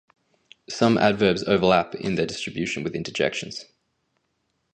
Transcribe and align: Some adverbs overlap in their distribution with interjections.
Some 0.67 0.97
adverbs 0.97 1.43
overlap 1.43 1.93
in 1.93 2.15
their 2.15 2.25
distribution 2.25 2.81
with 2.83 2.95
interjections. 2.95 3.65